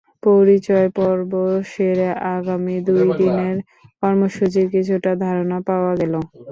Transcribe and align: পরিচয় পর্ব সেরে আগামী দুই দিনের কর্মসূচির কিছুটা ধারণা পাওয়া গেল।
পরিচয় 0.23 0.87
পর্ব 0.95 1.31
সেরে 1.71 2.07
আগামী 2.33 2.75
দুই 2.87 3.07
দিনের 3.19 3.55
কর্মসূচির 4.03 4.67
কিছুটা 4.73 5.11
ধারণা 5.23 5.57
পাওয়া 5.67 5.91
গেল। 5.99 6.13